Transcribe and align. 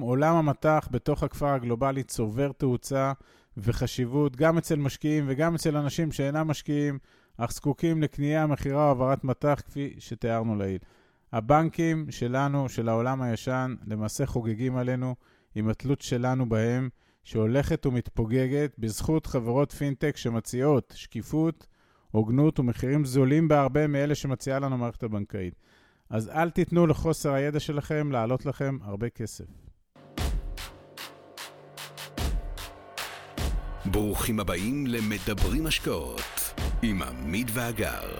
עולם 0.00 0.36
המטח 0.36 0.88
בתוך 0.90 1.22
הכפר 1.22 1.48
הגלובלי 1.48 2.02
צובר 2.02 2.52
תאוצה 2.52 3.12
וחשיבות 3.56 4.36
גם 4.36 4.58
אצל 4.58 4.76
משקיעים 4.76 5.24
וגם 5.28 5.54
אצל 5.54 5.76
אנשים 5.76 6.12
שאינם 6.12 6.48
משקיעים, 6.48 6.98
אך 7.36 7.52
זקוקים 7.52 8.02
לקנייה, 8.02 8.46
מכירה 8.46 8.82
או 8.84 8.88
העברת 8.88 9.24
מטח 9.24 9.62
כפי 9.66 9.94
שתיארנו 9.98 10.56
לעיל. 10.56 10.78
הבנקים 11.32 12.06
שלנו, 12.10 12.68
של 12.68 12.88
העולם 12.88 13.22
הישן, 13.22 13.74
למעשה 13.86 14.26
חוגגים 14.26 14.76
עלינו 14.76 15.14
עם 15.54 15.68
התלות 15.68 16.00
שלנו 16.00 16.48
בהם, 16.48 16.88
שהולכת 17.24 17.86
ומתפוגגת 17.86 18.74
בזכות 18.78 19.26
חברות 19.26 19.72
פינטק 19.72 20.16
שמציעות 20.16 20.92
שקיפות, 20.96 21.66
הוגנות 22.10 22.60
ומחירים 22.60 23.04
זולים 23.04 23.48
בהרבה 23.48 23.86
מאלה 23.86 24.14
שמציעה 24.14 24.58
לנו 24.58 24.74
המערכת 24.74 25.02
הבנקאית. 25.02 25.54
אז 26.10 26.28
אל 26.28 26.50
תיתנו 26.50 26.86
לחוסר 26.86 27.32
הידע 27.32 27.60
שלכם 27.60 28.12
לעלות 28.12 28.46
לכם 28.46 28.78
הרבה 28.82 29.08
כסף. 29.08 29.44
ברוכים 33.92 34.40
הבאים 34.40 34.86
למדברים 34.86 35.66
השקעות 35.66 36.54
עם 36.82 37.02
עמית 37.02 37.46
ואגר. 37.54 38.18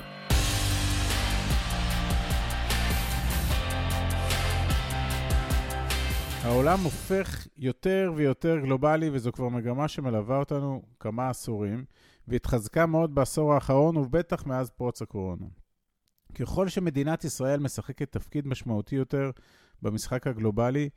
העולם 6.43 6.79
הופך 6.81 7.47
יותר 7.59 8.13
ויותר 8.17 8.59
גלובלי, 8.59 9.11
וזו 9.13 9.33
כבר 9.33 9.49
מגמה 9.49 9.89
שמלווה 9.89 10.37
אותנו 10.37 10.83
כמה 11.01 11.31
עשורים, 11.31 11.85
והתחזקה 12.29 12.87
מאוד 12.87 13.15
בעשור 13.15 13.55
האחרון, 13.55 13.97
ובטח 13.97 14.47
מאז 14.47 14.71
פרוץ 14.71 15.03
הקורונה. 15.03 15.47
ככל 16.35 16.69
שמדינת 16.69 17.25
ישראל 17.25 17.61
משחקת 17.61 18.13
תפקיד 18.13 18.47
משמעותי 18.47 18.97
יותר 18.97 19.31
במשחק 19.83 20.27
הגלובלי, 20.27 20.89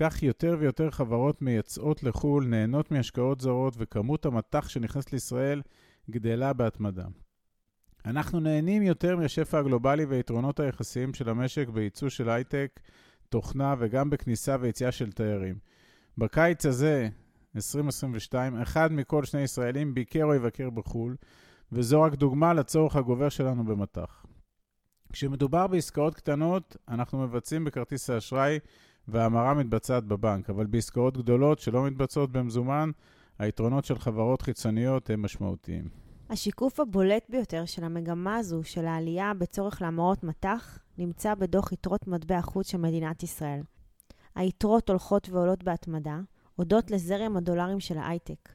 כך 0.00 0.22
יותר 0.22 0.56
ויותר 0.58 0.90
חברות 0.90 1.42
מייצאות 1.42 2.02
לחו"ל, 2.02 2.46
נהנות 2.46 2.90
מהשקעות 2.90 3.40
זרות, 3.40 3.74
וכמות 3.78 4.26
המטח 4.26 4.68
שנכנס 4.68 5.12
לישראל 5.12 5.62
גדלה 6.10 6.52
בהתמדה. 6.52 7.04
אנחנו 8.04 8.40
נהנים 8.40 8.82
יותר 8.82 9.16
מהשפע 9.16 9.58
הגלובלי 9.58 10.04
והיתרונות 10.04 10.60
היחסיים 10.60 11.14
של 11.14 11.28
המשק 11.28 11.68
בייצוא 11.68 12.08
של 12.08 12.30
הייטק, 12.30 12.80
תוכנה 13.28 13.74
וגם 13.78 14.10
בכניסה 14.10 14.56
ויציאה 14.60 14.92
של 14.92 15.12
תיירים. 15.12 15.58
בקיץ 16.18 16.66
הזה, 16.66 17.08
2022, 17.56 18.60
אחד 18.60 18.92
מכל 18.92 19.24
שני 19.24 19.40
ישראלים 19.40 19.94
ביקר 19.94 20.24
או 20.24 20.34
יבקר 20.34 20.70
בחו"ל, 20.70 21.16
וזו 21.72 22.02
רק 22.02 22.14
דוגמה 22.14 22.54
לצורך 22.54 22.96
הגובר 22.96 23.28
שלנו 23.28 23.64
במטח. 23.64 24.26
כשמדובר 25.12 25.66
בעסקאות 25.66 26.14
קטנות, 26.14 26.76
אנחנו 26.88 27.18
מבצעים 27.18 27.64
בכרטיס 27.64 28.10
האשראי 28.10 28.58
וההמרה 29.08 29.54
מתבצעת 29.54 30.04
בבנק, 30.04 30.50
אבל 30.50 30.66
בעסקאות 30.66 31.16
גדולות 31.16 31.58
שלא 31.58 31.84
מתבצעות 31.84 32.32
במזומן, 32.32 32.90
היתרונות 33.38 33.84
של 33.84 33.98
חברות 33.98 34.42
חיצוניות 34.42 35.10
הם 35.10 35.22
משמעותיים. 35.22 35.88
השיקוף 36.30 36.80
הבולט 36.80 37.22
ביותר 37.28 37.64
של 37.64 37.84
המגמה 37.84 38.36
הזו 38.36 38.64
של 38.64 38.86
העלייה 38.86 39.34
בצורך 39.34 39.82
להמרות 39.82 40.24
מטח 40.24 40.78
נמצא 40.98 41.34
בדוח 41.34 41.72
יתרות 41.72 42.08
מטבע 42.08 42.40
חוץ 42.40 42.70
של 42.70 42.78
מדינת 42.78 43.22
ישראל. 43.22 43.60
היתרות 44.34 44.90
הולכות 44.90 45.28
ועולות 45.28 45.64
בהתמדה, 45.64 46.18
הודות 46.56 46.90
לזרם 46.90 47.36
הדולרים 47.36 47.80
של 47.80 47.98
ההייטק. 47.98 48.48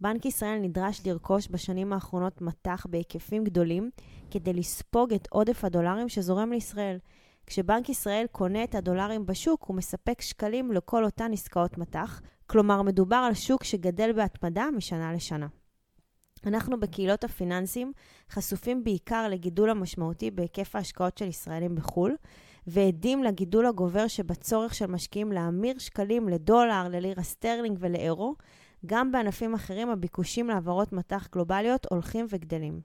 בנק 0.00 0.26
ישראל 0.26 0.58
נדרש 0.58 1.06
לרכוש 1.06 1.48
בשנים 1.50 1.92
האחרונות 1.92 2.42
מטח 2.42 2.86
בהיקפים 2.90 3.44
גדולים 3.44 3.90
כדי 4.30 4.52
לספוג 4.52 5.12
את 5.12 5.28
עודף 5.30 5.64
הדולרים 5.64 6.08
שזורם 6.08 6.52
לישראל. 6.52 6.98
כשבנק 7.50 7.88
ישראל 7.88 8.26
קונה 8.32 8.64
את 8.64 8.74
הדולרים 8.74 9.26
בשוק, 9.26 9.64
הוא 9.64 9.76
מספק 9.76 10.20
שקלים 10.20 10.72
לכל 10.72 11.04
אותן 11.04 11.32
עסקאות 11.32 11.78
מטח, 11.78 12.20
כלומר 12.46 12.82
מדובר 12.82 13.16
על 13.16 13.34
שוק 13.34 13.64
שגדל 13.64 14.12
בהתמדה 14.12 14.66
משנה 14.76 15.12
לשנה. 15.12 15.46
אנחנו 16.46 16.80
בקהילות 16.80 17.24
הפיננסים 17.24 17.92
חשופים 18.30 18.84
בעיקר 18.84 19.28
לגידול 19.28 19.70
המשמעותי 19.70 20.30
בהיקף 20.30 20.76
ההשקעות 20.76 21.18
של 21.18 21.24
ישראלים 21.24 21.74
בחו"ל, 21.74 22.16
ועדים 22.66 23.24
לגידול 23.24 23.66
הגובר 23.66 24.08
שבצורך 24.08 24.74
של 24.74 24.86
משקיעים 24.86 25.32
להמיר 25.32 25.78
שקלים 25.78 26.28
לדולר, 26.28 26.88
ללירה 26.88 27.22
סטרלינג 27.22 27.76
ולאירו, 27.80 28.34
גם 28.86 29.12
בענפים 29.12 29.54
אחרים 29.54 29.90
הביקושים 29.90 30.48
להעברות 30.48 30.92
מטח 30.92 31.28
גלובליות 31.32 31.86
הולכים 31.90 32.26
וגדלים. 32.28 32.80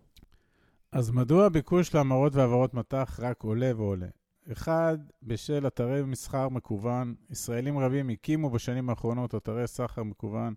אז 0.92 1.12
מדוע 1.12 1.46
הביקוש 1.46 1.96
להמרות 1.96 2.36
והעברות 2.36 2.74
מטח 2.74 3.20
רק 3.20 3.44
עולה 3.44 3.72
ועולה? 3.76 4.08
אחד, 4.52 4.98
בשל 5.24 5.68
אתרי 5.68 6.04
מסחר 6.04 6.50
מקוון, 6.50 7.16
ישראלים 7.30 7.78
רבים 7.78 8.10
הקימו 8.10 8.50
בשנים 8.50 8.90
האחרונות 8.90 9.36
אתרי 9.36 9.68
סחר 9.68 10.04
מקוון. 10.04 10.54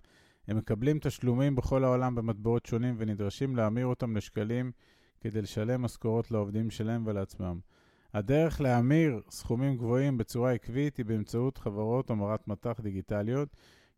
הם 0.48 0.56
מקבלים 0.56 0.98
תשלומים 1.02 1.56
בכל 1.56 1.84
העולם 1.84 2.14
במטבעות 2.14 2.66
שונים 2.66 2.94
ונדרשים 2.98 3.56
להמיר 3.56 3.86
אותם 3.86 4.16
לשקלים 4.16 4.72
כדי 5.20 5.42
לשלם 5.42 5.82
משכורות 5.82 6.30
לעובדים 6.30 6.70
שלהם 6.70 7.02
ולעצמם. 7.06 7.58
הדרך 8.14 8.60
להמיר 8.60 9.20
סכומים 9.30 9.76
גבוהים 9.76 10.18
בצורה 10.18 10.52
עקבית 10.52 10.96
היא 10.96 11.06
באמצעות 11.06 11.58
חברות 11.58 12.10
המרת 12.10 12.48
מטח 12.48 12.80
דיגיטליות. 12.80 13.48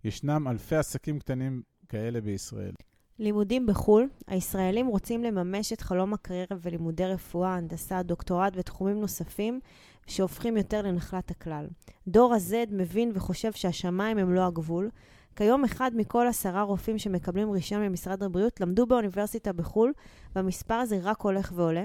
ישנם 0.05 0.49
אלפי 0.49 0.77
עסקים 0.77 1.19
קטנים 1.19 1.63
כאלה 1.89 2.21
בישראל. 2.21 2.75
לימודים 3.21 3.67
בחו"ל, 3.67 4.09
הישראלים 4.27 4.87
רוצים 4.87 5.25
לממש 5.25 5.73
את 5.73 5.81
חלום 5.81 6.15
הקריירה 6.15 6.57
ולימודי 6.63 7.05
רפואה, 7.05 7.55
הנדסה, 7.55 8.03
דוקטורט 8.03 8.53
ותחומים 8.57 9.01
נוספים 9.01 9.61
שהופכים 10.07 10.57
יותר 10.57 10.83
לנחלת 10.83 11.31
הכלל. 11.31 11.67
דור 12.09 12.35
ה-Z 12.35 12.55
מבין 12.71 13.11
וחושב 13.15 13.53
שהשמיים 13.53 14.19
הם 14.19 14.35
לא 14.35 14.47
הגבול. 14.47 14.91
כיום 15.37 15.65
אחד 15.65 15.91
מכל 15.95 16.27
עשרה 16.27 16.63
רופאים 16.63 16.99
שמקבלים 16.99 17.51
רישיון 17.51 17.83
ממשרד 17.83 18.23
הבריאות 18.23 18.61
למדו 18.61 18.87
באוניברסיטה 18.87 19.53
בחו"ל, 19.53 19.93
והמספר 20.35 20.75
הזה 20.75 20.99
רק 21.03 21.21
הולך 21.21 21.53
ועולה. 21.55 21.85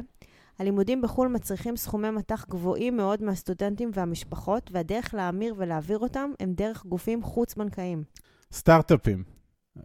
הלימודים 0.59 1.02
בחו"ל 1.02 1.28
מצריכים 1.28 1.78
סכומי 1.78 2.09
מטח 2.09 2.46
גבוהים 2.50 2.97
מאוד 2.97 3.23
מהסטודנטים 3.23 3.91
והמשפחות, 3.94 4.69
והדרך 4.73 5.13
להמיר 5.13 5.53
ולהעביר 5.57 5.97
אותם 5.97 6.31
הם 6.40 6.53
דרך 6.53 6.85
גופים 6.85 7.23
חוץ-בנקאיים. 7.23 8.03
סטארט-אפים 8.52 9.34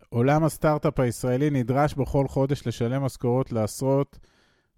עולם 0.08 0.44
הסטארט-אפ 0.44 1.00
הישראלי 1.00 1.50
נדרש 1.50 1.94
בכל 1.94 2.28
חודש 2.28 2.66
לשלם 2.66 3.02
משכורות 3.02 3.52
לעשרות 3.52 4.18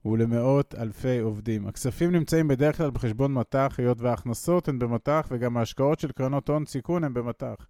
ולמאות 0.04 0.74
אלפי 0.74 1.18
עובדים. 1.18 1.66
הכספים 1.66 2.12
נמצאים 2.12 2.48
בדרך 2.48 2.76
כלל 2.76 2.90
בחשבון 2.90 3.34
מטח, 3.34 3.74
היות 3.78 4.00
וההכנסות 4.00 4.68
הן 4.68 4.78
במטח 4.78 5.28
וגם 5.30 5.56
ההשקעות 5.56 6.00
של 6.00 6.12
קרנות 6.12 6.48
הון 6.48 6.66
סיכון 6.66 7.04
הן 7.04 7.14
במטח. 7.14 7.66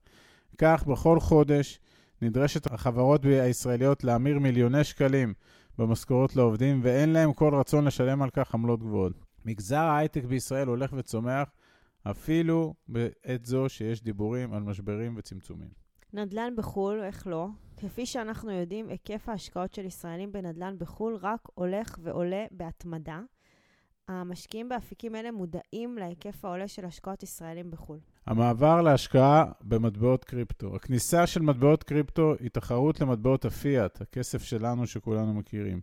כך, 0.58 0.84
בכל 0.86 1.20
חודש 1.20 1.80
נדרשת 2.22 2.72
החברות 2.72 3.25
הישראליות 3.25 4.04
להמיר 4.04 4.38
מיליוני 4.38 4.84
שקלים 4.84 5.34
במשכורות 5.78 6.36
לעובדים, 6.36 6.80
ואין 6.82 7.12
להם 7.12 7.32
כל 7.32 7.54
רצון 7.54 7.84
לשלם 7.84 8.22
על 8.22 8.30
כך 8.30 8.54
עמלות 8.54 8.80
גבוהות. 8.80 9.12
מגזר 9.44 9.78
ההייטק 9.78 10.24
בישראל 10.24 10.69
הולך 10.69 10.92
וצומח, 10.97 11.48
אפילו 12.03 12.74
בעת 12.88 13.44
זו 13.44 13.69
שיש 13.69 14.03
דיבורים 14.03 14.53
על 14.53 14.62
משברים 14.62 15.14
וצמצומים. 15.16 15.81
נדל"ן 16.12 16.53
בחו"ל, 16.56 17.03
איך 17.03 17.27
לא? 17.27 17.47
כפי 17.77 18.06
שאנחנו 18.06 18.50
יודעים, 18.50 18.89
היקף 18.89 19.28
ההשקעות 19.28 19.75
של 19.75 19.84
ישראלים 19.84 20.33
בנדל"ן 20.33 20.75
בחו"ל 20.78 21.19
רק 21.23 21.41
הולך 21.55 21.99
ועולה 22.03 22.45
בהתמדה. 22.50 23.21
המשקיעים 24.09 24.69
באפיקים 24.69 25.17
אלה 25.17 25.33
מודעים 25.33 25.99
להיקף 25.99 26.45
העולה 26.45 26.69
של 26.69 26.84
השקעות 26.84 27.22
ישראלים 27.22 27.71
בחו"ל. 27.71 27.99
המעבר 28.27 28.83
להשקעה 28.83 29.45
במטבעות 29.61 30.25
קריפטו. 30.25 30.77
הכניסה 30.77 31.27
של 31.27 31.43
מטבעות 31.43 31.83
קריפטו 31.83 32.34
היא 32.41 32.51
תחרות 32.51 33.01
למטבעות 33.01 33.45
הפיאט, 33.45 34.01
הכסף 34.01 34.43
שלנו 34.43 34.87
שכולנו 34.87 35.34
מכירים. 35.34 35.81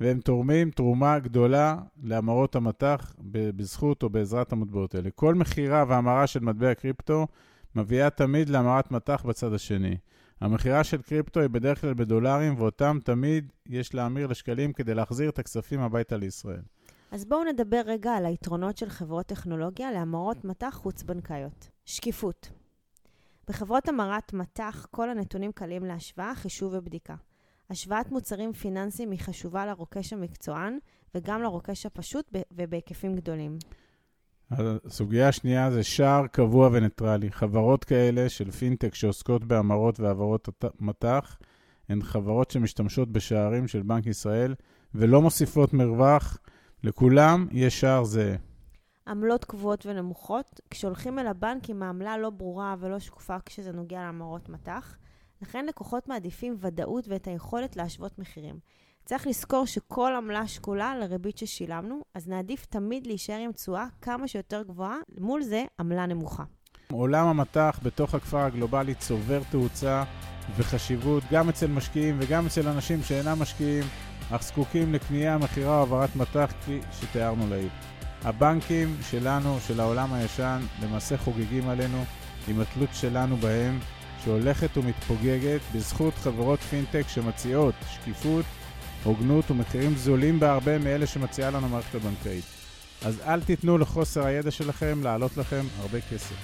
והם 0.00 0.20
תורמים 0.20 0.70
תרומה 0.70 1.18
גדולה 1.18 1.76
להמרות 2.02 2.56
המטח 2.56 3.14
בזכות 3.56 4.02
או 4.02 4.10
בעזרת 4.10 4.52
המטבעות 4.52 4.94
האלה. 4.94 5.10
כל 5.10 5.34
מכירה 5.34 5.84
והמרה 5.88 6.26
של 6.26 6.40
מטבע 6.40 6.74
קריפטו 6.74 7.26
מביאה 7.74 8.10
תמיד 8.10 8.48
להמרת 8.48 8.90
מטח 8.90 9.24
בצד 9.26 9.52
השני. 9.52 9.96
המכירה 10.40 10.84
של 10.84 11.02
קריפטו 11.02 11.40
היא 11.40 11.48
בדרך 11.48 11.80
כלל 11.80 11.94
בדולרים, 11.94 12.54
ואותם 12.58 12.98
תמיד 13.04 13.52
יש 13.68 13.94
להמיר 13.94 14.26
לשקלים 14.26 14.72
כדי 14.72 14.94
להחזיר 14.94 15.30
את 15.30 15.38
הכספים 15.38 15.80
הביתה 15.80 16.16
לישראל. 16.16 16.62
אז 17.10 17.24
בואו 17.24 17.44
נדבר 17.44 17.80
רגע 17.86 18.12
על 18.12 18.26
היתרונות 18.26 18.76
של 18.76 18.88
חברות 18.88 19.26
טכנולוגיה 19.26 19.92
להמרות 19.92 20.44
מטח 20.44 20.74
חוץ-בנקאיות. 20.74 21.70
שקיפות. 21.84 22.50
בחברות 23.48 23.88
המרת 23.88 24.32
מטח 24.32 24.86
כל 24.90 25.10
הנתונים 25.10 25.52
קלים 25.52 25.84
להשוואה, 25.84 26.34
חישוב 26.34 26.74
ובדיקה. 26.74 27.14
השוואת 27.70 28.12
מוצרים 28.12 28.52
פיננסיים 28.52 29.10
היא 29.10 29.20
חשובה 29.20 29.66
לרוכש 29.66 30.12
המקצוען 30.12 30.78
וגם 31.14 31.42
לרוכש 31.42 31.86
הפשוט 31.86 32.32
ובהיקפים 32.52 33.16
גדולים. 33.16 33.58
הסוגיה 34.50 35.28
השנייה 35.28 35.70
זה 35.70 35.82
שער 35.82 36.26
קבוע 36.26 36.68
וניטרלי. 36.72 37.30
חברות 37.30 37.84
כאלה 37.84 38.28
של 38.28 38.50
פינטק 38.50 38.94
שעוסקות 38.94 39.44
בהמרות 39.44 40.00
והעברות 40.00 40.48
מטח, 40.80 41.38
הן 41.88 42.02
חברות 42.02 42.50
שמשתמשות 42.50 43.12
בשערים 43.12 43.68
של 43.68 43.82
בנק 43.82 44.06
ישראל 44.06 44.54
ולא 44.94 45.22
מוסיפות 45.22 45.72
מרווח. 45.72 46.38
לכולם 46.82 47.46
יש 47.50 47.80
שער 47.80 48.04
זהה. 48.04 48.36
עמלות 49.08 49.44
קבועות 49.44 49.86
ונמוכות, 49.86 50.60
כשהולכים 50.70 51.18
אל 51.18 51.26
הבנק 51.26 51.70
עם 51.70 51.82
העמלה 51.82 52.18
לא 52.18 52.30
ברורה 52.30 52.74
ולא 52.78 52.98
שקופה 52.98 53.36
כשזה 53.46 53.72
נוגע 53.72 54.00
להמרות 54.00 54.48
מטח. 54.48 54.96
לכן 55.42 55.66
לקוחות 55.66 56.08
מעדיפים 56.08 56.56
ודאות 56.60 57.08
ואת 57.08 57.26
היכולת 57.26 57.76
להשוות 57.76 58.18
מחירים. 58.18 58.58
צריך 59.08 59.26
לזכור 59.26 59.66
שכל 59.66 60.12
עמלה 60.16 60.46
שקולה 60.46 60.96
לריבית 60.98 61.38
ששילמנו, 61.38 62.00
אז 62.14 62.28
נעדיף 62.28 62.64
תמיד 62.64 63.06
להישאר 63.06 63.38
עם 63.38 63.52
תשואה 63.52 63.86
כמה 64.02 64.28
שיותר 64.28 64.62
גבוהה, 64.62 64.96
מול 65.20 65.42
זה 65.42 65.64
עמלה 65.80 66.06
נמוכה. 66.06 66.42
עולם 66.92 67.26
המטח 67.26 67.80
בתוך 67.82 68.14
הכפר 68.14 68.38
הגלובלי 68.38 68.94
צובר 68.94 69.40
תאוצה 69.50 70.04
וחשיבות 70.56 71.22
גם 71.30 71.48
אצל 71.48 71.66
משקיעים 71.66 72.16
וגם 72.20 72.46
אצל 72.46 72.68
אנשים 72.68 73.02
שאינם 73.02 73.38
משקיעים, 73.38 73.84
אך 74.30 74.42
זקוקים 74.42 74.92
לקנייה, 74.92 75.38
מכירה 75.38 75.74
או 75.74 75.80
העברת 75.80 76.16
מטח 76.16 76.52
כפי 76.60 76.80
שתיארנו 77.00 77.50
לעיל. 77.50 77.70
הבנקים 78.22 78.96
שלנו, 79.02 79.60
של 79.60 79.80
העולם 79.80 80.12
הישן, 80.12 80.60
למעשה 80.82 81.18
חוגגים 81.18 81.68
עלינו 81.68 82.04
עם 82.48 82.60
התלות 82.60 82.90
שלנו 82.92 83.36
בהם, 83.36 83.78
שהולכת 84.24 84.76
ומתפוגגת 84.76 85.60
בזכות 85.74 86.14
חברות 86.14 86.60
פינטק 86.60 87.08
שמציעות 87.08 87.74
שקיפות, 87.90 88.44
הוגנות 89.04 89.50
ומחירים 89.50 89.94
זולים 89.96 90.40
בהרבה 90.40 90.78
מאלה 90.78 91.06
שמציעה 91.06 91.50
לנו 91.50 91.66
המערכת 91.66 91.94
הבנקאית. 91.94 92.44
אז 93.04 93.20
אל 93.26 93.40
תיתנו 93.40 93.78
לחוסר 93.78 94.24
הידע 94.26 94.50
שלכם 94.50 95.02
לעלות 95.02 95.36
לכם 95.36 95.64
הרבה 95.80 96.00
כסף. 96.00 96.34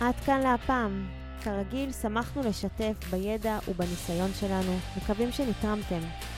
עד 0.00 0.14
כאן 0.26 0.40
להפעם. 0.40 1.06
כרגיל, 1.44 1.92
שמחנו 1.92 2.42
לשתף 2.42 2.94
בידע 3.10 3.58
ובניסיון 3.68 4.30
שלנו, 4.40 4.78
מקווים 4.96 5.32
שנתרמתם. 5.32 6.00